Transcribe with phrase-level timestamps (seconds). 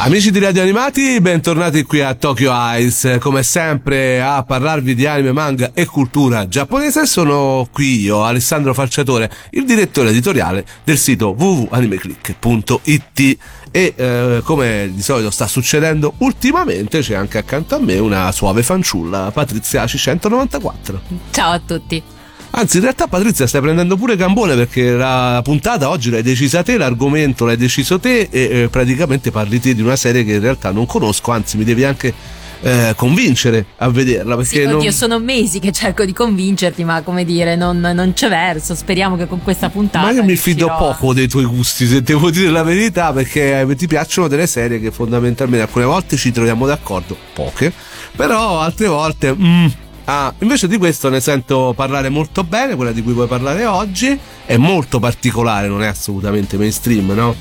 [0.00, 3.16] Amici di Radio Animati, bentornati qui a Tokyo Eyes.
[3.18, 9.28] Come sempre a parlarvi di anime, manga e cultura giapponese sono qui io, Alessandro Falciatore,
[9.50, 13.38] il direttore editoriale del sito www.animeclick.it
[13.72, 18.62] e eh, come di solito sta succedendo ultimamente c'è anche accanto a me una suave
[18.62, 20.98] fanciulla, Patrizia C194.
[21.32, 22.17] Ciao a tutti.
[22.50, 26.76] Anzi, in realtà, Patrizia, stai prendendo pure gambone perché la puntata oggi l'hai decisa te,
[26.76, 30.70] l'argomento l'hai deciso te e eh, praticamente parli te di una serie che in realtà
[30.70, 32.12] non conosco, anzi, mi devi anche
[32.60, 34.36] eh, convincere a vederla.
[34.36, 34.76] Perché sì, non...
[34.76, 38.74] oddio, sono mesi che cerco di convincerti, ma come dire, non, non c'è verso.
[38.74, 40.06] Speriamo che con questa puntata.
[40.06, 43.86] Ma io mi fido poco dei tuoi gusti, se devo dire la verità, perché ti
[43.86, 47.72] piacciono delle serie che fondamentalmente alcune volte ci troviamo d'accordo, poche,
[48.16, 49.34] però altre volte.
[49.34, 49.66] Mm,
[50.10, 54.18] Ah, invece di questo ne sento parlare molto bene, quella di cui vuoi parlare oggi
[54.46, 57.34] è molto particolare, non è assolutamente mainstream, no?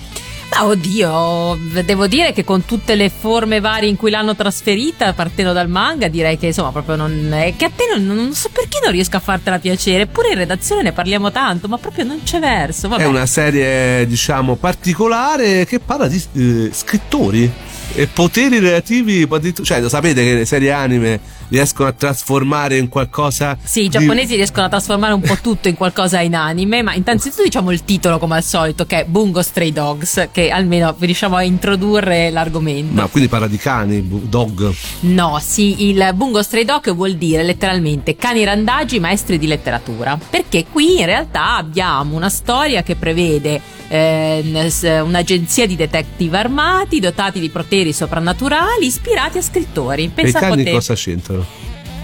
[0.52, 5.53] Ma oddio, devo dire che con tutte le forme varie in cui l'hanno trasferita, partendo
[5.53, 8.80] dal manga, direi che insomma proprio non è che a te non, non so perché
[8.84, 10.03] non riesco a fartela piacere.
[10.03, 12.89] Eppure in redazione ne parliamo tanto, ma proprio non c'è verso.
[12.89, 13.03] Vabbè.
[13.03, 17.50] È una serie, diciamo, particolare che parla di eh, scrittori
[17.94, 19.25] e poteri relativi,
[19.63, 23.58] cioè lo sapete che le serie anime riescono a trasformare in qualcosa.
[23.62, 24.36] Sì, i giapponesi di...
[24.36, 28.20] riescono a trasformare un po' tutto in qualcosa in anime, ma innanzitutto diciamo il titolo
[28.20, 32.94] come al solito, che è Bungo Stray Dogs, che almeno riusciamo a introdurre l'argomento.
[32.94, 34.73] Ma quindi parla di cani, dog?
[35.02, 40.66] No, sì, il Bungo Stray Dog vuol dire letteralmente cani randagi maestri di letteratura, perché
[40.72, 47.50] qui in realtà abbiamo una storia che prevede eh, un'agenzia di detective armati dotati di
[47.50, 50.09] poteri soprannaturali ispirati a scrittori.
[50.14, 51.36] Pensa e i cani cosa c'entrano?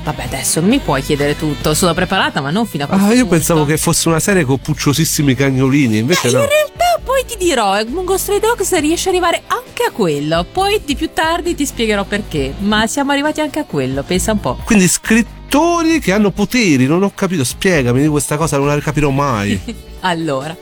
[0.03, 1.73] Vabbè, adesso mi puoi chiedere tutto.
[1.73, 3.35] Sono preparata, ma non fino a questo Ah, io punto.
[3.35, 5.97] pensavo che fosse una serie con pucciosissimi cagnolini.
[5.99, 6.41] Invece eh, no.
[6.41, 10.45] In realtà, poi ti dirò: Mungo Stray Dogs riesce ad arrivare anche a quello.
[10.51, 12.53] Poi di più tardi ti spiegherò perché.
[12.59, 14.57] Ma siamo arrivati anche a quello, pensa un po'.
[14.65, 17.45] Quindi scrittori che hanno poteri, non ho capito.
[17.45, 19.57] Spiegami di questa cosa, non la capirò mai.
[20.05, 20.55] Allora,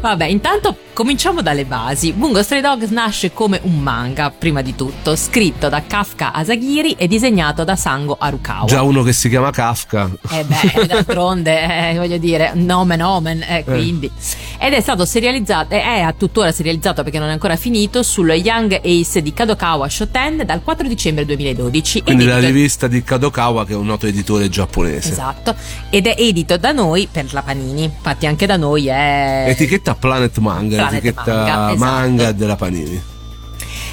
[0.00, 2.12] vabbè, intanto cominciamo dalle basi.
[2.12, 7.06] Bungo Stray Dogs nasce come un manga, prima di tutto, scritto da Kafka Asagiri e
[7.06, 8.66] disegnato da Sango Arukawa.
[8.66, 10.10] Già uno che si chiama Kafka.
[10.30, 14.06] Eh beh, d'altronde, eh, voglio dire, nomen omen, eh, quindi.
[14.58, 14.66] Eh.
[14.66, 18.80] Ed è stato serializzato, è a tuttora serializzato perché non è ancora finito, sullo Young
[18.84, 22.02] Ace di Kadokawa Shoten dal 4 dicembre 2012.
[22.02, 25.12] Quindi la rivista di Kadokawa che è un noto editore giapponese.
[25.12, 25.54] Esatto,
[25.88, 29.46] ed è edito da noi per la Panini, infatti anche da noi è...
[29.48, 31.76] Etichetta Planet Manga, Planet etichetta manga, esatto.
[31.76, 33.02] manga della Panini.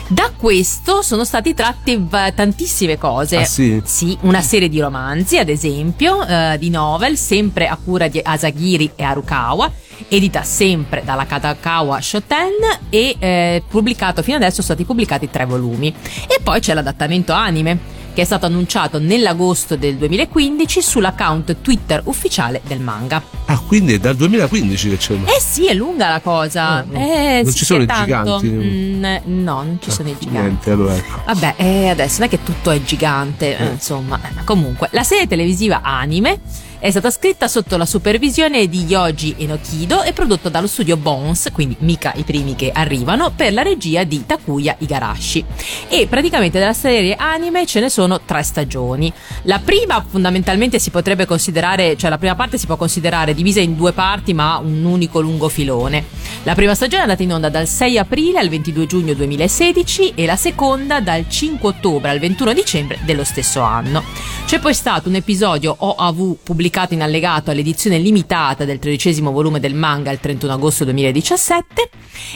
[0.09, 3.37] Da questo sono stati tratti tantissime cose.
[3.39, 3.81] Ah, sì?
[3.83, 4.17] sì?
[4.21, 9.03] una serie di romanzi, ad esempio, uh, di novel, sempre a cura di Asagiri e
[9.03, 9.69] Arukawa,
[10.07, 12.53] edita sempre dalla Katakawa Shoten
[12.89, 15.93] e eh, pubblicato fino adesso sono stati pubblicati tre volumi.
[16.25, 22.61] E poi c'è l'adattamento anime che è stato annunciato nell'agosto del 2015 sull'account Twitter ufficiale
[22.65, 23.21] del manga.
[23.45, 25.13] Ah, quindi è dal 2015 che c'è.
[25.13, 26.81] Eh sì, è lunga la cosa.
[26.81, 26.97] No, no.
[26.97, 28.39] Eh, non sì, ci sono i tanto.
[28.39, 28.47] giganti.
[28.47, 30.39] Mm, no, non ci ah, sono i giganti.
[30.39, 31.21] Niente, allora ecco.
[31.27, 33.65] Vabbè, eh, adesso non è che tutto è gigante, eh.
[33.67, 34.19] insomma.
[34.43, 36.39] Comunque, la serie televisiva anime
[36.79, 41.75] è stata scritta sotto la supervisione di Yoji Enokido e prodotta dallo studio Bones, quindi
[41.79, 45.43] mica i primi che arrivano, per la regia di Takuya Igarashi.
[45.87, 49.11] E praticamente della serie anime ce ne sono tre stagioni.
[49.43, 53.75] La prima fondamentalmente si potrebbe considerare, cioè la prima parte si può considerare divisa in
[53.75, 56.05] due parti ma un unico lungo filone.
[56.43, 60.25] La prima stagione è andata in onda dal 6 aprile al 22 giugno 2016 e
[60.27, 64.03] la seconda dal 5 ottobre al 21 dicembre dello stesso anno.
[64.45, 69.73] C'è poi stato un episodio OAV pubblicato in allegato all'edizione limitata del tredicesimo volume del
[69.73, 71.89] manga il 31 agosto 2017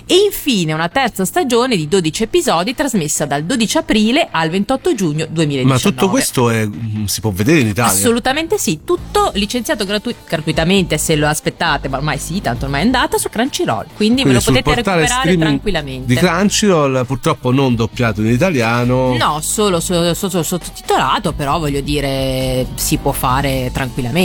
[0.06, 5.28] e infine una terza stagione di 12 episodi trasmessa dal 12 aprile al 28 giugno
[5.30, 5.64] 2019.
[5.74, 7.92] Ma tutto questo è, mm, si può vedere in Italia?
[7.92, 12.86] Assolutamente sì, tutto licenziato gratu- gratuitamente se lo aspettate, ma ormai sì, tanto ormai è
[12.86, 16.14] andata su Crunchyroll, quindi, quindi ve lo potete recuperare tranquillamente.
[16.14, 19.16] Di Crunchyroll purtroppo non doppiato in italiano.
[19.18, 24.21] No, solo sottotitolato, però voglio dire si può fare tranquillamente.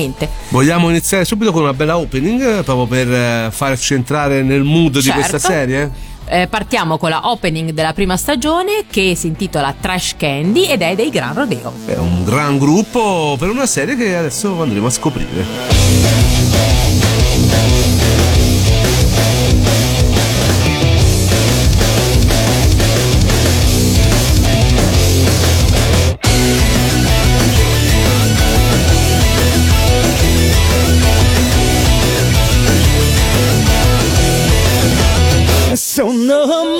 [0.50, 5.08] Vogliamo iniziare subito con una bella opening proprio per eh, farci entrare nel mood certo.
[5.08, 6.14] di questa serie?
[6.28, 10.94] Eh, partiamo con la opening della prima stagione che si intitola Trash Candy ed è
[10.96, 11.72] dei Gran Rodeo.
[11.86, 16.35] È un gran gruppo per una serie che adesso andremo a scoprire.
[35.96, 36.75] So numb.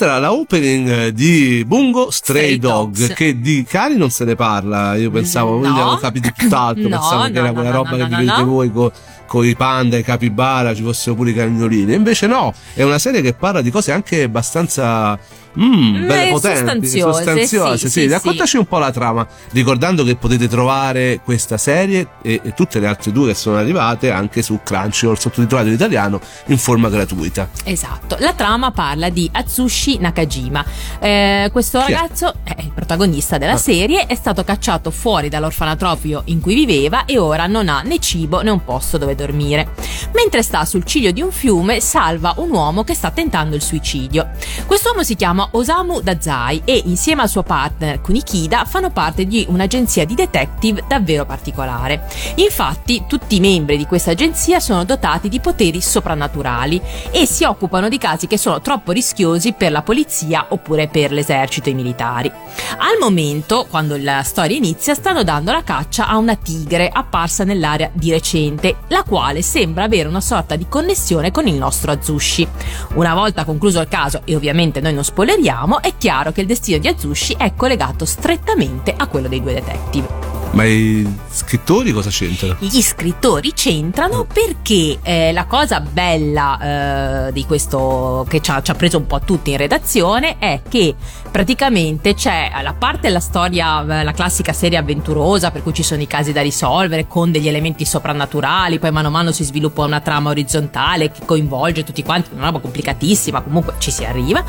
[0.00, 3.12] Questa era la opening eh, di Bungo Stray, Stray Dog, Dogs.
[3.12, 4.94] che di cani non se ne parla.
[4.94, 5.68] Io pensavo, no.
[5.68, 8.90] avevo capito tutt'altro, no, pensavo no, che era quella roba che vedete voi con
[9.30, 11.94] con i panda, i capibara, ci fossero pure i cagnolini.
[11.94, 15.16] Invece no, è una serie che parla di cose anche abbastanza
[15.56, 17.12] mm, mm belle, eh, potenti, sostanziose.
[17.12, 22.08] sostanziose sì, sì, sì, Raccontaci un po' la trama, ricordando che potete trovare questa serie
[22.22, 26.20] e, e tutte le altre due che sono arrivate anche su Crunchyroll sottotitolato in italiano
[26.46, 27.50] in forma gratuita.
[27.62, 30.64] Esatto, la trama parla di Atsushi Nakajima.
[30.98, 32.56] Eh, questo Chi ragazzo è?
[32.56, 32.62] è?
[32.62, 33.58] il protagonista della ah.
[33.58, 38.40] serie, è stato cacciato fuori dall'orfanatrofio in cui viveva e ora non ha né cibo
[38.42, 39.68] né un posto dove dormire.
[40.12, 44.30] Mentre sta sul ciglio di un fiume, salva un uomo che sta tentando il suicidio.
[44.66, 50.04] Quest'uomo si chiama Osamu Dazai e insieme al suo partner Kunikida fanno parte di un'agenzia
[50.04, 52.06] di detective davvero particolare.
[52.36, 57.88] Infatti, tutti i membri di questa agenzia sono dotati di poteri soprannaturali e si occupano
[57.88, 62.30] di casi che sono troppo rischiosi per la polizia oppure per l'esercito e i militari.
[62.78, 67.90] Al momento, quando la storia inizia, stanno dando la caccia a una tigre apparsa nell'area
[67.92, 72.46] di recente, la quale sembra avere una sorta di connessione con il nostro Azushi.
[72.94, 76.78] Una volta concluso il caso, e ovviamente noi non spoileriamo, è chiaro che il destino
[76.78, 80.30] di Azushi è collegato strettamente a quello dei due detective.
[80.52, 82.56] Ma i scrittori cosa c'entrano?
[82.58, 88.70] Gli scrittori c'entrano perché eh, la cosa bella eh, di questo che ci ha, ci
[88.70, 90.94] ha preso un po' tutti in redazione è che
[91.30, 96.02] praticamente c'è la parte della storia, eh, la classica serie avventurosa per cui ci sono
[96.02, 100.00] i casi da risolvere con degli elementi soprannaturali, poi mano a mano si sviluppa una
[100.00, 104.44] trama orizzontale che coinvolge tutti quanti, una roba complicatissima, comunque ci si arriva.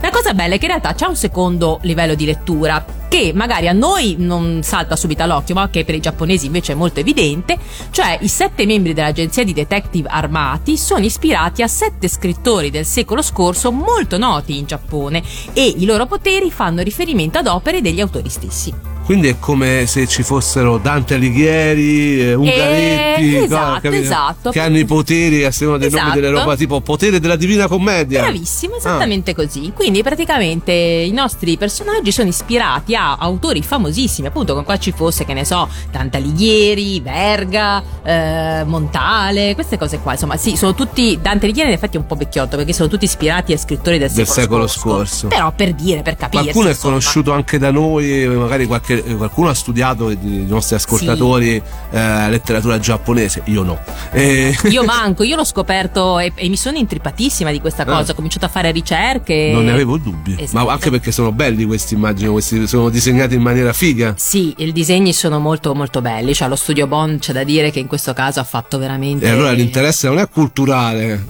[0.00, 3.68] La cosa bella è che in realtà c'è un secondo livello di lettura che magari
[3.68, 7.56] a noi non salta subito all'occhio, ma che per i giapponesi invece è molto evidente,
[7.90, 13.22] cioè i sette membri dell'agenzia di detective armati sono ispirati a sette scrittori del secolo
[13.22, 18.28] scorso molto noti in Giappone e i loro poteri fanno riferimento ad opere degli autori
[18.28, 18.95] stessi.
[19.06, 24.02] Quindi è come se ci fossero Dante Alighieri, eh, Ungaretti, Eh, no, esatto, capito?
[24.02, 24.50] esatto.
[24.50, 26.40] che hanno i poteri a seconda dei nomi delle Esatto.
[26.42, 28.22] roba tipo potere della divina commedia.
[28.22, 29.70] Bravissimo, esattamente così.
[29.72, 35.24] Quindi praticamente i nostri personaggi sono ispirati a autori famosissimi, appunto con qua ci fosse,
[35.24, 40.12] che ne so, Dante Alighieri, Verga, eh, Montale, queste cose qua.
[40.12, 41.16] Insomma, sì, sono tutti.
[41.22, 44.10] Dante Alighieri in effetti è un po' vecchiotto perché sono tutti ispirati a scrittori del,
[44.10, 45.28] Del secolo scorso.
[45.28, 46.42] Però per dire, per capire.
[46.42, 51.60] Qualcuno è conosciuto anche da noi, magari qualche- qualcuno ha studiato i nostri ascoltatori
[51.90, 53.78] eh, letteratura giapponese, io no.
[54.12, 58.10] Eh, Io manco, io l'ho scoperto e, e mi sono intrippatissima di questa cosa.
[58.10, 58.12] Ah.
[58.12, 59.50] Ho cominciato a fare ricerche.
[59.52, 60.64] non ne avevo dubbi, Esatto.
[60.64, 64.14] ma anche perché sono belli questi, immagino, questi sono disegnati in maniera figa.
[64.16, 67.78] Sì, i disegni sono molto molto belli, cioè lo studio Bond c'è da dire che
[67.78, 69.26] in questo caso ha fatto veramente...
[69.26, 71.24] E allora l'interesse non è culturale.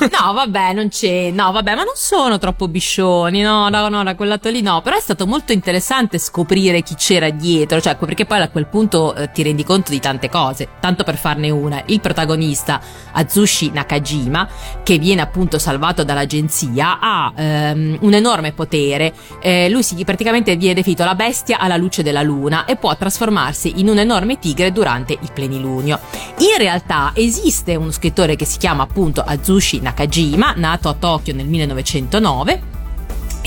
[0.00, 1.30] No, vabbè, non c'è.
[1.30, 3.40] No, vabbè, ma non sono troppo biscioni.
[3.40, 4.80] No, no, no, da quel lato lì no.
[4.82, 7.80] Però è stato molto interessante scoprire chi c'era dietro.
[7.80, 10.70] Cioè, perché poi a quel punto eh, ti rendi conto di tante cose.
[10.80, 12.80] Tanto per farne una, il protagonista,
[13.12, 14.48] Azushi Nakajima,
[14.82, 19.12] che viene appunto salvato dall'agenzia, ha ehm, un enorme potere.
[19.40, 23.74] Eh, lui si, praticamente viene definito la bestia alla luce della luna e può trasformarsi
[23.78, 26.00] in un enorme tigre durante il plenilunio.
[26.38, 31.46] In realtà esiste uno scrittore che si chiama appunto Azushi Nakajima, nato a Tokyo nel
[31.46, 32.74] 1909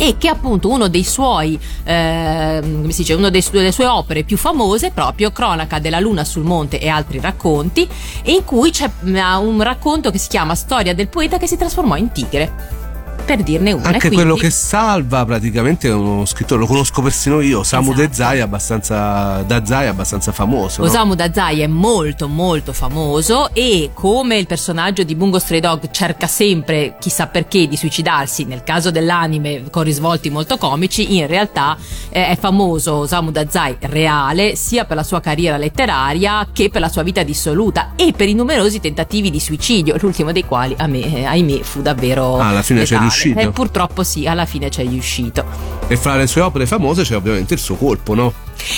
[0.02, 4.38] e che appunto uno dei suoi ehm, come si dice una delle sue opere più
[4.38, 7.86] famose proprio Cronaca della luna sul monte e altri racconti
[8.24, 11.98] in cui c'è mm, un racconto che si chiama Storia del poeta che si trasformò
[11.98, 12.78] in tigre
[13.26, 17.02] per dirne una Anche e quello quindi- che salva praticamente è uno scrittore, lo conosco
[17.02, 18.08] persino io, Samu Esatto.
[18.08, 20.82] Dazai, abbastanza, Dazai abbastanza famoso.
[20.82, 20.88] no?
[20.88, 26.28] Osamu Dazai è molto molto famoso e come il personaggio di Bungo Stray Dog cerca
[26.28, 31.78] sempre, chissà perché, di suicidarsi, nel caso dell'anime con risvolti molto comici, in realtà
[32.10, 36.90] eh, è famoso Osamu Dazai reale sia per la sua carriera letteraria che per la
[36.90, 41.00] sua vita dissoluta e per i numerosi tentativi di suicidio, l'ultimo dei quali a me,
[41.02, 42.38] eh, ahimè fu davvero...
[42.38, 42.98] Ah, alla fine c'è.
[43.10, 43.40] Riuscito?
[43.40, 45.44] Eh, purtroppo sì, alla fine c'è riuscito.
[45.88, 48.34] E fra le sue opere famose c'è ovviamente il suo colpo, no?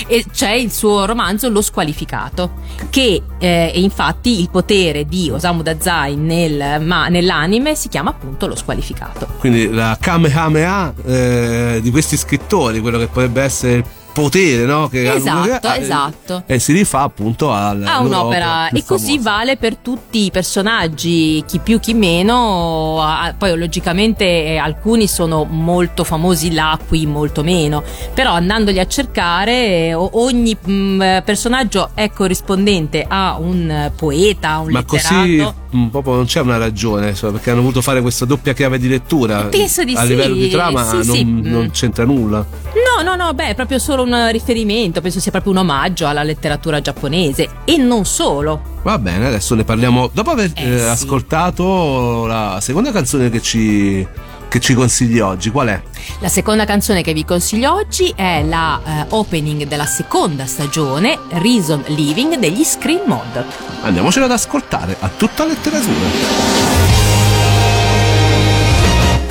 [0.07, 2.51] E c'è il suo romanzo Lo squalificato,
[2.89, 8.55] che eh, infatti il potere di Osamu Dazai nel, ma, nell'anime si chiama appunto Lo
[8.55, 9.27] squalificato.
[9.39, 14.88] Quindi la Kamehameha eh, di questi scrittori, quello che potrebbe essere il potere, no?
[14.88, 16.44] Che hanno- Esatto, eh, esatto.
[16.46, 21.60] E si rifà appunto al Ha un'opera e così vale per tutti i personaggi, chi
[21.60, 27.84] più chi meno, ah, poi logicamente eh, alcuni sono molto famosi là, qui molto meno,
[28.13, 34.60] però andandoli a cercare eh, ogni mh, personaggio è corrispondente a un eh, poeta, a
[34.60, 35.61] un Ma letterato.
[35.75, 39.44] Mm, proprio non c'è una ragione, perché hanno voluto fare questa doppia chiave di lettura.
[39.46, 41.46] Penso di a sì, livello di trama sì, non, sì, mm.
[41.46, 42.46] non c'entra nulla.
[42.74, 46.24] No, no, no, beh, è proprio solo un riferimento, penso sia proprio un omaggio alla
[46.24, 48.80] letteratura giapponese e non solo.
[48.84, 50.10] Va bene, adesso ne parliamo.
[50.12, 54.06] Dopo aver Eh, eh, ascoltato la seconda canzone che ci,
[54.51, 55.50] che ci consigli oggi?
[55.50, 55.81] Qual è?
[56.20, 61.81] La seconda canzone che vi consiglio oggi è la eh, opening della seconda stagione Reason
[61.88, 63.46] Living degli Screen Mod.
[63.81, 65.96] Andiamocela ad ascoltare a tutta letteratura.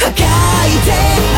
[0.07, 1.30] Okay,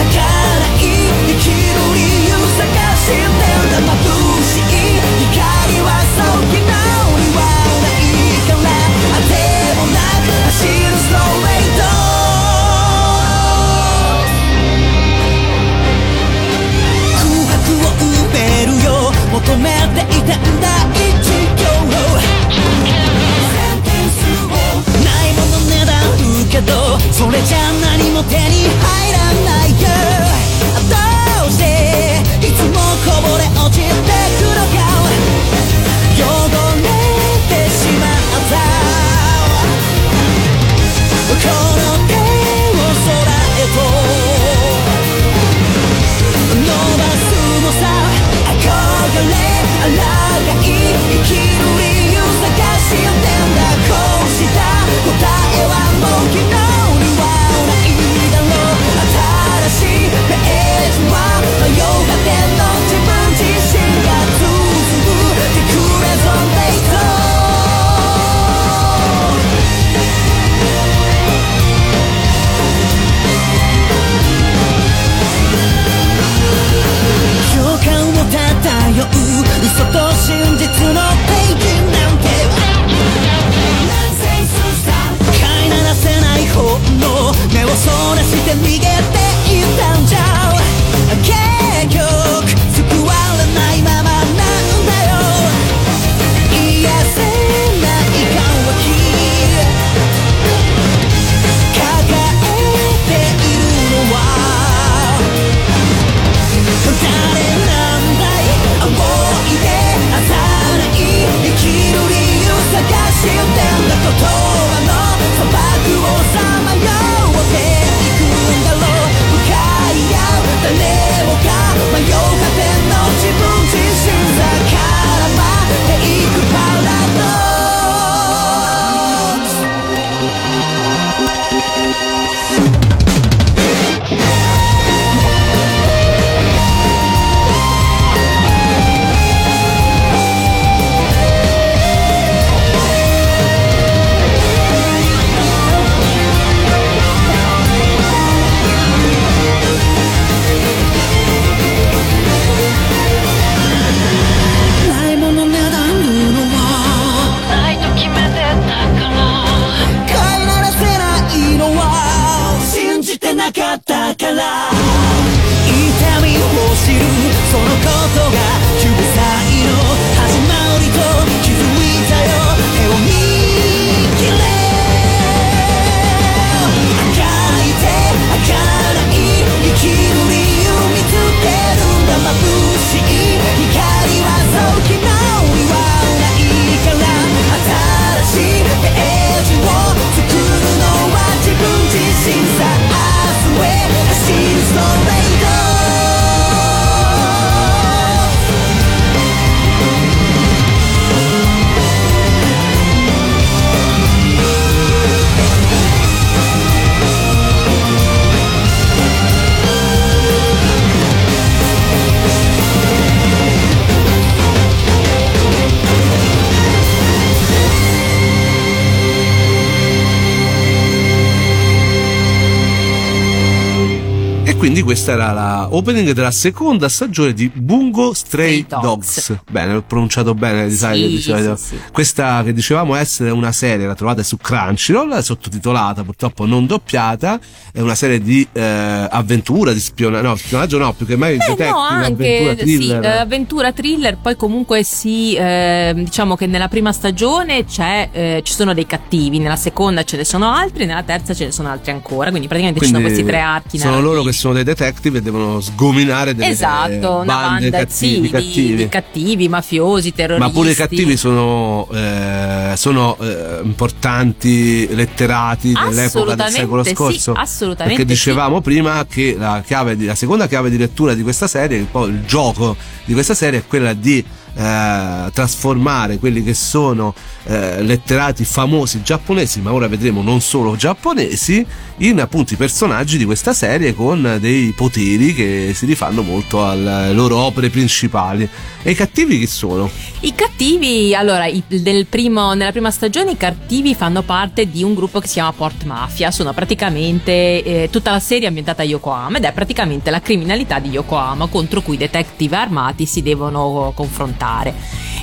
[224.62, 229.26] quindi questa era la opening della seconda stagione di Bungo Stray, Dogs.
[229.26, 229.42] Dogs.
[229.50, 234.22] Bene, l'ho pronunciato bene, sì, sì, sì, Questa che dicevamo essere una serie, la trovate
[234.22, 237.40] su Crunchyroll, sottotitolata, purtroppo non doppiata,
[237.72, 241.44] è una serie di eh, avventura, di spionaggio, no, spionaggio no, più che mai Beh,
[241.44, 243.02] detective, no, anche, avventura thriller.
[243.02, 248.74] Sì, avventura thriller, poi comunque sì, eh, diciamo che nella prima stagione eh, ci sono
[248.74, 252.30] dei cattivi, nella seconda ce ne sono altri, nella terza ce ne sono altri ancora,
[252.30, 253.78] quindi praticamente quindi ci sono questi tre archi.
[253.80, 258.26] Sono loro che sono sono dei detective e devono sgominare delle esatto, bande banda, cattivi,
[258.26, 258.74] sì, cattivi.
[258.76, 260.48] Di, cattivi, mafiosi, terroristi.
[260.48, 267.32] Ma pure i cattivi sono, eh, sono eh, importanti letterati dell'epoca del secolo scorso.
[267.32, 267.96] Assolutamente.
[267.96, 268.62] Perché dicevamo sì.
[268.62, 273.12] prima che la, chiave, la seconda chiave di lettura di questa serie, il gioco di
[273.14, 279.72] questa serie è quella di eh, trasformare quelli che sono eh, letterati famosi giapponesi, ma
[279.72, 281.64] ora vedremo non solo giapponesi,
[281.98, 287.12] in appunto i personaggi di questa serie con dei poteri che si rifanno molto alle
[287.12, 288.48] loro opere principali.
[288.82, 289.88] E i cattivi chi sono?
[290.20, 291.62] I cattivi, allora, i-
[292.08, 295.84] primo- nella prima stagione i cattivi fanno parte di un gruppo che si chiama Port
[295.84, 300.78] Mafia, sono praticamente eh, tutta la serie ambientata a Yokohama ed è praticamente la criminalità
[300.78, 304.40] di Yokohama contro cui i detective armati si devono confrontare.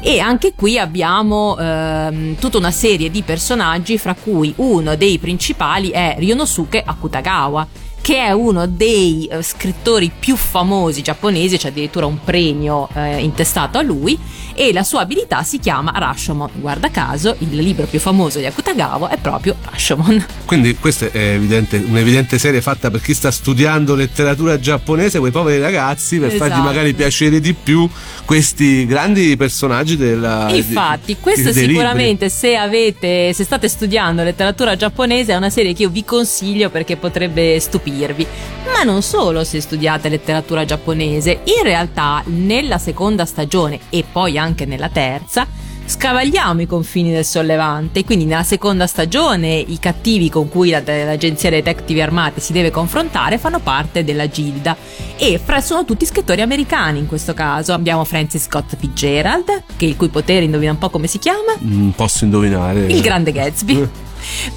[0.01, 5.89] E anche qui abbiamo ehm, tutta una serie di personaggi, fra cui uno dei principali
[5.89, 7.67] è Ryonosuke Akutagawa
[8.02, 13.78] che è uno dei eh, scrittori più famosi giapponesi, c'è addirittura un premio eh, intestato
[13.78, 14.18] a lui,
[14.60, 16.50] e la sua abilità si chiama Rashomon.
[16.56, 20.26] Guarda caso, il libro più famoso di Akutagawa è proprio Rashomon.
[20.44, 25.62] Quindi questa è evidente, un'evidente serie fatta per chi sta studiando letteratura giapponese, quei poveri
[25.62, 26.68] ragazzi, per fargli Esatto.
[26.68, 27.88] magari piacere di più
[28.26, 30.50] questi grandi personaggi della...
[30.52, 31.68] Infatti, di- questo libri.
[31.68, 36.70] sicuramente se avete, se state studiando letteratura giapponese è una serie che io vi consiglio
[36.70, 38.28] perché potrebbe stupirvi.
[38.73, 44.65] Ma non solo se studiate letteratura giapponese, in realtà nella seconda stagione e poi anche
[44.65, 45.47] nella terza
[45.89, 51.49] scavagliamo i confini del sollevante, quindi nella seconda stagione i cattivi con cui la- l'agenzia
[51.49, 54.78] dei detective armati si deve confrontare fanno parte della Gilda
[55.17, 57.73] e fra, sono tutti scrittori americani in questo caso.
[57.73, 61.89] Abbiamo Francis Scott Fitzgerald, che il cui potere indovina un po' come si chiama, Mm,
[61.89, 62.86] posso indovinare.
[62.86, 63.89] il grande Gatsby.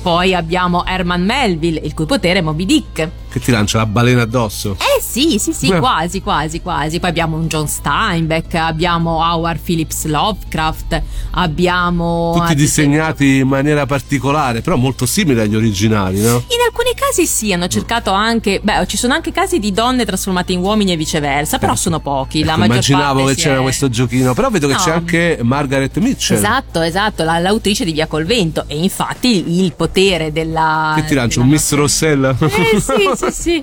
[0.03, 3.09] Poi abbiamo Herman Melville, il cui potere è Moby Dick.
[3.33, 4.73] Che ti lancia la balena addosso.
[4.79, 5.79] Eh sì, sì, sì, Beh.
[5.79, 7.01] quasi, quasi, quasi.
[7.01, 12.35] Poi abbiamo un John Steinbeck, abbiamo Howard Phillips Lovecraft, abbiamo...
[12.37, 16.29] Tutti disegnati in maniera particolare, però molto simili agli originali, no?
[16.49, 20.53] In alcuni casi sì, hanno cercato anche, beh, ci sono anche casi di donne trasformate
[20.53, 22.45] in uomini e viceversa, però sono pochi.
[22.45, 24.79] La Ecco, maggior immaginavo che c'era è- questo giochino, però vedo che No.
[24.81, 26.37] c'è anche Margaret Mitchell.
[26.37, 30.93] Esatto, esatto, la- l'autrice di Via col vento e infatti il potere della...
[30.97, 32.37] Che ti lancia un Miss Rossella?
[32.39, 33.63] Eh sì, sì, sì.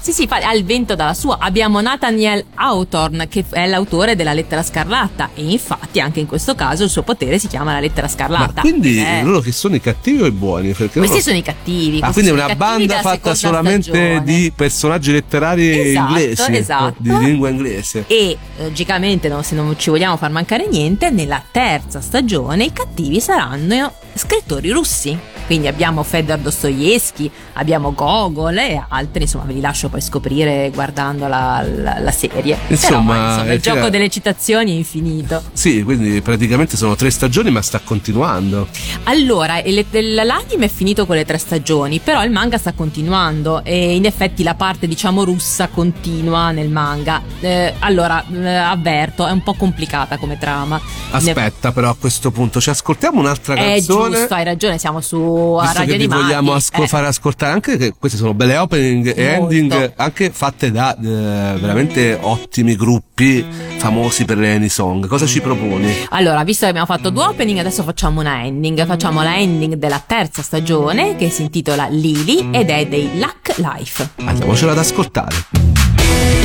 [0.00, 1.38] Sì, sì, fa- ha il vento dalla sua.
[1.40, 6.84] Abbiamo Nathaniel Hawthorne che è l'autore della lettera scarlatta e infatti anche in questo caso
[6.84, 8.60] il suo potere si chiama la lettera Ma scarlatta.
[8.60, 10.68] quindi Eh, loro che sono i cattivi o i buoni?
[10.72, 11.98] Perché Questi loro- sono i cattivi.
[12.02, 14.22] Ah, quindi è una banda fatta solamente stagione.
[14.24, 16.94] di personaggi letterari Esatto, inglesi, esatto.
[16.98, 18.04] di lingua inglese.
[18.06, 23.20] E logicamente, no, se non ci vogliamo far mancare niente, nella terza stagione i cattivi
[23.20, 25.16] saranno scrittori russi.
[25.46, 31.26] Quindi abbiamo Fedor Dostoevsky, abbiamo Gogol e altri, insomma, ve li lascio poi scoprire guardando
[31.26, 32.58] la, la- la serie.
[32.68, 35.42] Insomma, Però, insomma, eh, il gioco cioè- delle citazioni è infinito.
[35.54, 38.68] Sì, quindi praticamente sono tre stagioni, ma sta continuando.
[39.04, 44.04] Allora, l'anime è finito con le tre stagioni, però il manga sta continuando e in
[44.04, 47.22] effetti la parte diciamo russa continua nel manga.
[47.40, 50.78] Eh, allora, eh, avverto, è un po' complicata come trama.
[51.10, 54.07] Aspetta, però a questo punto ci ascoltiamo un'altra Ne- È canzone.
[54.16, 56.22] Giusto, hai ragione, siamo su Visto Radio che Animati.
[56.22, 60.70] vogliamo asco- Eh, far ascoltare anche che queste sono belle opening e ending anche fatte
[60.70, 63.44] da eh, veramente ottimi gruppi
[63.78, 65.06] famosi per le Any Song.
[65.06, 65.92] Cosa ci proponi?
[66.10, 68.86] Allora, visto che abbiamo fatto due opening, adesso facciamo una ending.
[68.86, 74.08] Facciamo la ending della terza stagione che si intitola Lily ed è dei Luck Life.
[74.24, 76.37] Andiamocela ad ascoltare.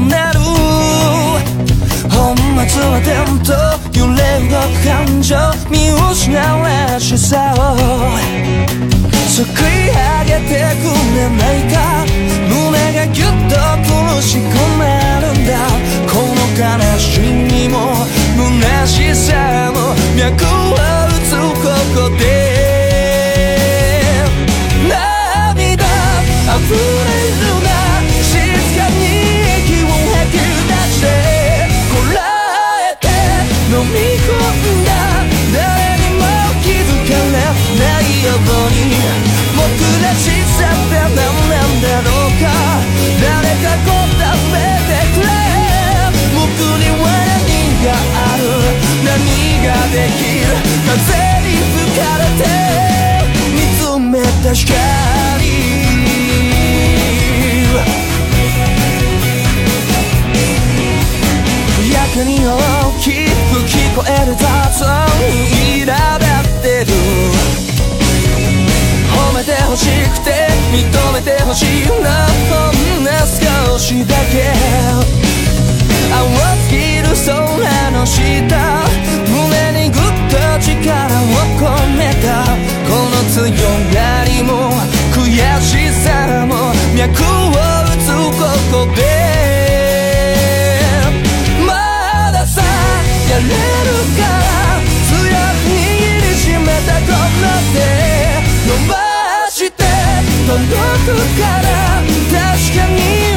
[0.00, 0.40] なる。
[2.10, 3.10] 本末は転
[3.44, 5.36] 倒揺れ動く感情
[5.70, 7.76] 見失うらしさを。
[9.28, 10.84] すくい上げてく
[11.16, 11.74] れないか。
[12.48, 12.52] 胸
[12.92, 13.54] がぎゅっと
[14.16, 14.42] 苦しく
[14.78, 15.50] なるんだ。
[16.06, 16.60] この悲
[16.98, 17.76] しみも
[18.36, 21.30] 虚しさも脈を打つ
[21.62, 21.68] こ
[22.02, 22.51] こで。
[49.66, 50.46] ができる。
[50.86, 50.96] 風
[51.42, 52.44] に吹かれて
[53.54, 54.70] 見つめた光。
[61.92, 62.48] やけに大
[63.00, 64.42] きく聞こえる雑
[64.84, 64.88] 音
[65.28, 65.86] に苛
[66.18, 66.90] 立ってる。
[69.12, 70.28] 褒めてほしくて
[70.72, 70.78] 認
[71.12, 72.70] めてほしいなほ
[73.00, 73.10] んの
[73.72, 75.41] 少しだけ。
[76.12, 78.20] 青すぎる空の下
[79.28, 80.70] 胸にぐっと力
[81.08, 81.62] を込
[81.96, 82.26] めた。
[82.86, 83.40] この強
[83.94, 84.50] がりも
[85.12, 85.20] 悔
[85.60, 85.70] し
[86.04, 86.06] さ
[86.46, 86.50] も
[86.94, 87.54] 脈を打
[87.96, 88.04] つ
[88.38, 89.00] ここで。
[91.66, 91.70] ま
[92.32, 92.60] ださ
[93.30, 93.48] やれる
[94.18, 94.44] から
[95.08, 95.74] 強く握
[96.20, 97.76] りしめたこの手
[98.68, 98.92] 伸ば
[99.50, 99.80] して
[100.46, 100.60] 届
[101.06, 101.64] くから
[102.30, 103.31] 確かに。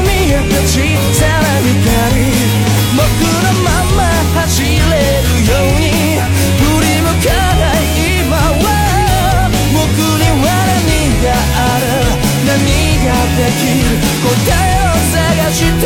[13.36, 15.86] できる答えを探して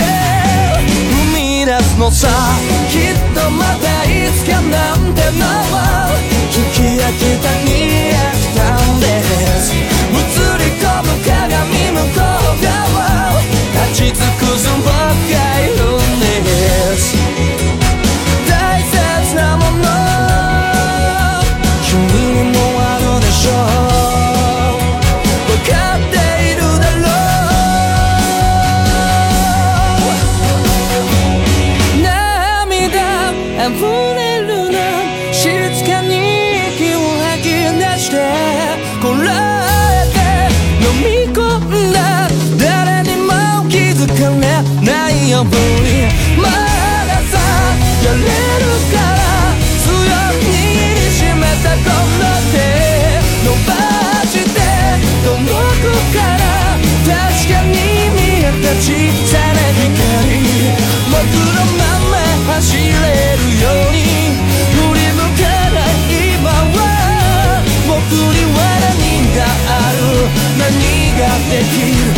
[0.85, 2.27] 踏み出すのさ
[2.91, 6.13] きっとまたいつかなんてのは
[6.51, 8.61] 聞き飽きたに飽きた
[8.93, 9.05] んで
[9.59, 10.17] す映
[10.57, 11.38] り込むか
[71.48, 72.17] でき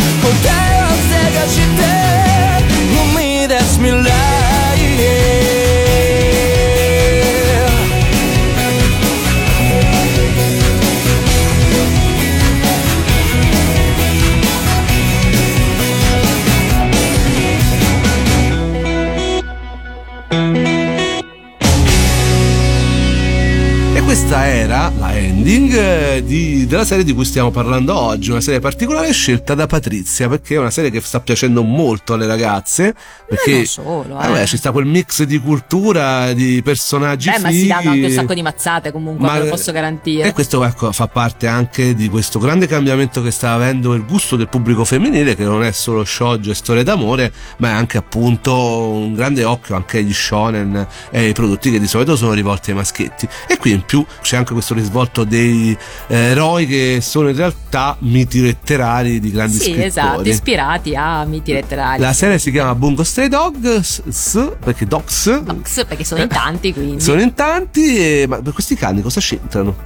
[26.12, 30.28] eh, di- della serie di cui stiamo parlando oggi, una serie particolare scelta da Patrizia,
[30.28, 32.94] perché è una serie che sta piacendo molto alle ragazze.
[33.28, 34.28] Perché non solo, eh.
[34.28, 38.12] vabbè, ci sta quel mix di cultura, di personaggi Beh, ma si danno anche un
[38.12, 40.28] sacco di mazzate comunque, Ma- ve lo posso garantire.
[40.28, 44.36] E questo ecco, fa parte anche di questo grande cambiamento che sta avendo il gusto
[44.36, 48.54] del pubblico femminile, che non è solo shoujo e storie d'amore, ma è anche appunto
[48.54, 52.76] un grande occhio anche agli shonen e ai prodotti che di solito sono rivolti ai
[52.76, 53.28] maschietti.
[53.46, 55.76] E qui in più c'è anche questo risvolto dei
[56.08, 59.86] eh, eroi che sono in realtà miti letterari di grandi Sì, scrittori.
[59.86, 62.00] esatto, ispirati a miti letterari.
[62.00, 65.40] La serie si chiama Bungo Stray Dog, s- s- perché Dogs.
[65.40, 67.00] Dogs, perché sono in tanti, quindi.
[67.00, 69.76] Sono in tanti, e, ma questi cani cosa c'entrano?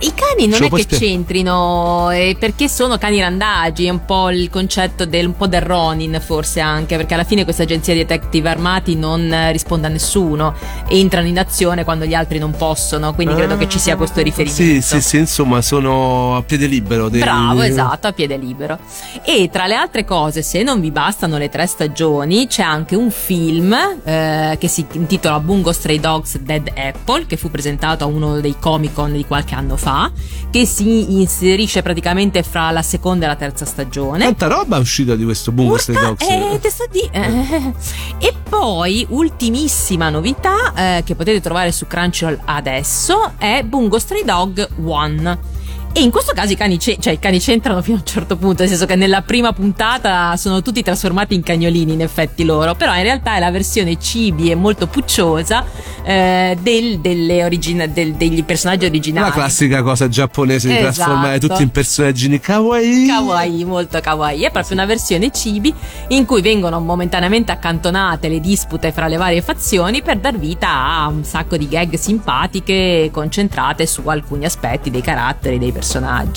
[0.00, 1.06] I cani non Ce è che spiegare?
[1.06, 5.62] c'entrino, eh, perché sono cani randagi, è un po' il concetto del, un po' del
[5.62, 9.90] Ronin forse anche, perché alla fine questa agenzia di detective armati non eh, risponde a
[9.90, 10.54] nessuno,
[10.88, 14.62] entrano in azione quando gli altri non possono, quindi credo che ci sia questo riferimento.
[14.62, 17.08] Sì, sì, sì, insomma, sono a piede libero.
[17.08, 18.78] dei- Bravo, esatto, a piede libero.
[19.24, 23.10] E tra le altre cose, se non vi bastano le tre stagioni, c'è anche un
[23.10, 23.72] film
[24.04, 28.56] eh, che si intitola Bungo Stray Dogs Dead Apple, che fu presentato a uno dei
[28.58, 30.10] Comic Con di qualche anno fa,
[30.50, 34.24] che si inserisce praticamente fra la seconda e la terza stagione.
[34.24, 36.26] Tanta roba è uscita di questo Bungo Stray Dogs.
[36.28, 37.72] eh, te sto di- eh.
[38.18, 44.68] E poi, ultimissima novità eh, che potete trovare su Crunchyroll adesso è Bungo Stray Dog
[44.84, 45.59] One.
[45.92, 48.36] E in questo caso i cani, ce- cioè, i cani c'entrano fino a un certo
[48.36, 52.76] punto, nel senso che nella prima puntata sono tutti trasformati in cagnolini, in effetti loro,
[52.76, 55.64] però in realtà è la versione cibi e molto pucciosa
[56.04, 59.26] eh, del- delle origina- del- degli personaggi originali.
[59.28, 60.92] La classica cosa giapponese di Esatto.
[60.94, 63.06] trasformare tutti in personaggini kawaii.
[63.06, 64.42] Kawaii, molto kawaii.
[64.44, 65.74] È proprio una versione cibi
[66.08, 71.08] in cui vengono momentaneamente accantonate le dispute fra le varie fazioni per dar vita a
[71.08, 75.78] un sacco di gag simpatiche concentrate su alcuni aspetti dei caratteri dei personaggi.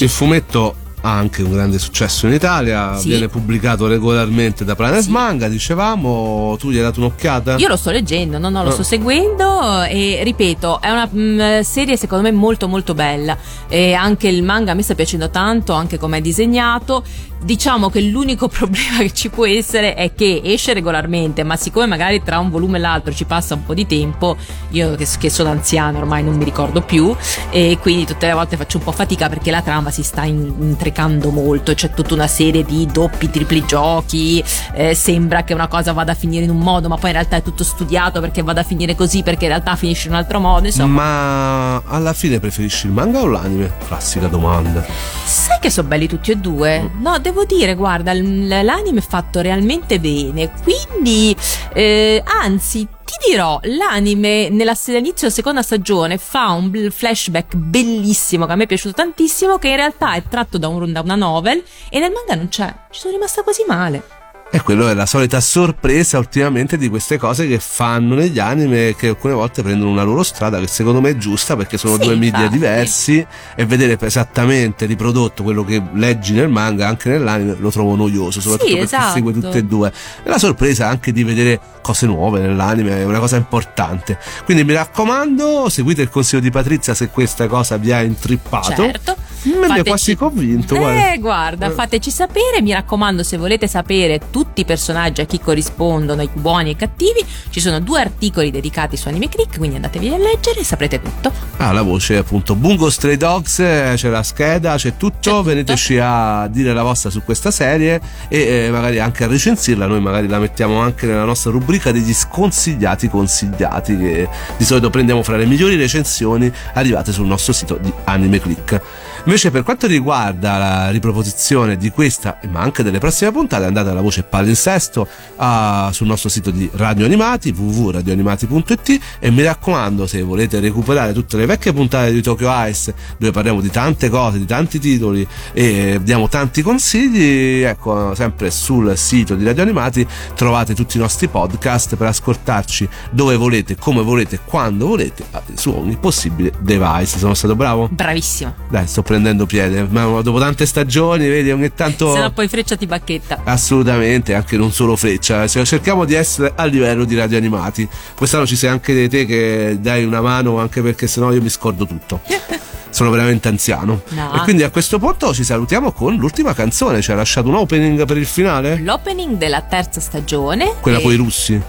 [0.03, 3.09] Il fumetto ha anche un grande successo in Italia, Sì.
[3.09, 5.09] viene pubblicato regolarmente da Planet Sì.
[5.11, 7.57] Manga, dicevamo, tu gli hai dato un'occhiata?
[7.57, 8.73] Io lo sto leggendo, no, no, lo Ah.
[8.73, 13.37] sto seguendo e ripeto, è una mm, serie secondo me molto molto bella
[13.67, 17.03] e anche il manga me sta piacendo tanto, anche come è disegnato.
[17.43, 22.23] Diciamo che l'unico problema che ci può essere è che esce regolarmente, ma siccome magari
[22.23, 24.37] tra un volume e l'altro ci passa un po' di tempo,
[24.69, 27.13] io che, che sono anziano ormai non mi ricordo più
[27.49, 30.53] e quindi tutte le volte faccio un po' fatica perché la trama si sta in-
[30.61, 35.67] intricando sprecando molto, c'è tutta una serie di doppi, tripli giochi, eh, sembra che una
[35.67, 38.43] cosa vada a finire in un modo, ma poi in realtà è tutto studiato perché
[38.43, 40.93] vada a finire così, perché in realtà finisce in un altro modo, insomma.
[40.93, 43.73] Ma alla fine preferisci il manga o l'anime?
[43.88, 44.86] Classica domanda.
[45.25, 46.91] Sai che sono belli tutti e due?
[46.99, 51.36] No, devo dire, guarda, l'anime è fatto realmente bene, quindi,
[51.73, 52.88] eh, anzi,
[53.19, 58.63] ti dirò, l'anime nella all'inizio della seconda stagione fa un flashback bellissimo che a me
[58.63, 62.12] è piaciuto tantissimo, che in realtà è tratto da, un- da una novel e nel
[62.12, 62.73] manga non c'è.
[62.91, 64.22] Ci sono rimasta quasi male.
[64.55, 69.07] E quello è la solita sorpresa ultimamente di queste cose che fanno negli anime che
[69.07, 72.15] alcune volte prendono una loro strada che secondo me è giusta perché sono Sì, due
[72.15, 77.95] media diversi e vedere esattamente riprodotto quello che leggi nel manga anche nell'anime lo trovo
[77.95, 79.13] noioso, soprattutto Sì, per chi esatto.
[79.15, 79.91] segue tutte e due.
[80.23, 84.19] E la sorpresa anche di vedere cose nuove nell'anime è una cosa importante.
[84.45, 88.75] Quindi mi raccomando, seguite il consiglio di Patrizia se questa cosa vi ha intrippato.
[88.75, 89.15] Certo.
[89.45, 91.69] Ha Fateci- quasi convinto, Eh, guarda.
[91.71, 92.62] fateci sapere.
[92.62, 96.75] Mi raccomando, se volete sapere tutti i personaggi a chi corrispondono, i buoni e i
[96.75, 101.01] cattivi, ci sono due articoli dedicati su Anime Click, quindi andatevi a leggere e saprete
[101.01, 101.32] tutto.
[101.58, 105.43] Ah, la voce appunto Bungo Stray Dogs, eh, c'è la scheda, c'è tutto, C'è tutto.
[105.43, 109.99] veniteci a dire la vostra su questa serie e eh, magari anche a recensirla, noi
[109.99, 115.36] magari la mettiamo anche nella nostra rubrica degli sconsigliati consigliati che di solito prendiamo fra
[115.38, 118.82] le migliori recensioni arrivate sul nostro sito di Anime Click.
[119.25, 124.01] Invece per quanto riguarda la riproposizione di questa, ma anche delle prossime puntate, andate alla
[124.01, 125.07] voce palinsesto
[125.38, 131.38] ah, sul nostro sito di Radio Animati, www.radioanimati.it e mi raccomando se volete recuperare tutte
[131.38, 136.01] le vecchie puntate di Tokyo Ice dove parliamo di tante cose, di tanti titoli e
[136.03, 140.05] diamo tanti consigli, ecco sempre sul sito di Radio Animati
[140.36, 145.95] trovate tutti i nostri podcast per ascoltarci dove volete, come volete, quando volete, su ogni
[145.95, 147.19] possibile device.
[147.19, 147.88] Sono stato bravo?
[147.89, 148.53] Bravissimo.
[148.69, 149.12] Dai, sto prendendo
[149.47, 152.13] piede, ma dopo tante stagioni, vedi, ogni tanto...
[152.13, 153.41] Se no poi freccia ti bacchetta.
[153.43, 157.88] Assolutamente, anche non solo freccia, Se- cerchiamo di essere a livello di radio animati.
[158.15, 161.86] Quest'anno ci sei anche te che dai una mano, anche perché sennò io mi scordo
[161.86, 162.21] tutto.
[162.93, 164.04] Sono veramente anziano.
[164.10, 164.36] No.
[164.36, 167.02] E quindi a questo punto ci salutiamo con l'ultima canzone.
[167.02, 168.78] Ci ha lasciato un opening per il finale?
[168.78, 170.76] L'opening della terza stagione.
[170.80, 171.60] Quella e- con i russi.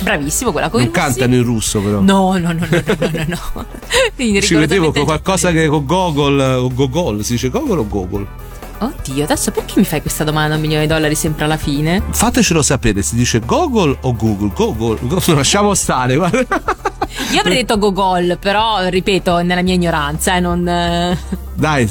[0.00, 1.06] Bravissimo, quella con i non russi.
[1.06, 2.00] cantano in russo, però.
[2.00, 3.66] No, no, no, no, no, no, no.
[4.40, 6.90] Ci vedevo con qualcosa che con Gogol o Gogol,
[7.22, 8.26] si dice Gogol o Gogol?
[8.78, 12.02] Oddio, adesso perché mi fai questa domanda a un milione di dollari sempre alla fine?
[12.10, 14.50] Fatecelo sapere, si dice Gogol o Google?
[14.54, 16.40] Gogol, Gogol, lasciamo stare, guarda.
[17.32, 20.66] Io avrei detto Gogol, però ripeto, nella mia ignoranza, eh, non.
[20.66, 21.16] eh,
[21.54, 21.88] Dai,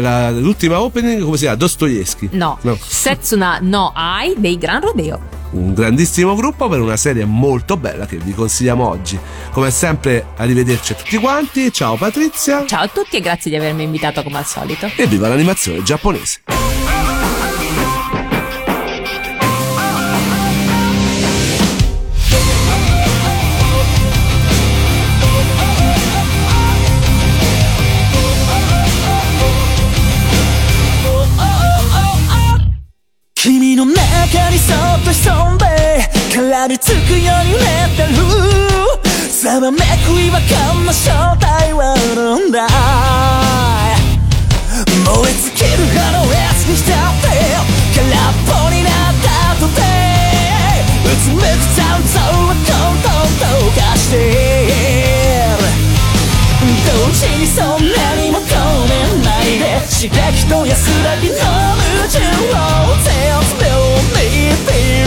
[0.00, 1.56] la- l'ultima opening come si chiama?
[1.56, 2.28] Dostoevsky.
[2.32, 2.56] No.
[2.62, 2.78] No.
[2.80, 8.16] Setsuna no Ai dei Gran Rodeo un grandissimo gruppo per una serie molto bella che
[8.16, 9.18] vi consigliamo oggi.
[9.50, 11.72] Come sempre, arrivederci a tutti quanti.
[11.72, 12.66] Ciao Patrizia.
[12.66, 14.90] Ciao a tutti e grazie di avermi invitato come al solito.
[14.96, 16.40] E viva l'animazione giapponese.
[35.12, 35.41] So
[36.62, 38.14] 絡みつくようになってる
[39.42, 39.72] ざわ。
[39.72, 39.82] めく
[40.14, 42.68] 違和感の正体はなんだ
[45.02, 47.26] 燃え尽きるあの熱に浸って
[47.98, 48.06] 空っ
[48.46, 49.82] ぽになった後で
[51.02, 51.42] うつむく
[51.74, 54.14] 残像は混沌と化して
[56.86, 61.34] 同時にそんなに求めないで刺激と安らぎの
[61.98, 63.10] 矛盾を絶
[63.58, 63.66] 妙
[64.22, 65.01] に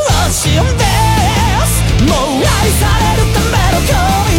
[0.00, 0.84] 微妙苦しんで
[1.66, 3.92] すもう愛されるための恋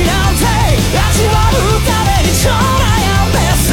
[0.06, 0.45] なんて
[0.93, 3.69] 味わうために超悩んでさ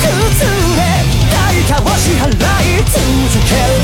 [0.00, 0.46] 崩
[0.76, 0.82] れ
[1.30, 1.34] 代
[1.68, 3.02] 価を支払い続
[3.46, 3.83] ける